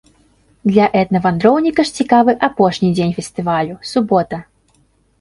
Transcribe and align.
Для 0.71 0.85
этнавандроўніка 1.01 1.87
ж 1.91 1.95
цікавы 2.01 2.31
апошні 2.51 2.93
дзень 2.99 3.17
фестывалю, 3.21 3.81
субота. 3.95 4.37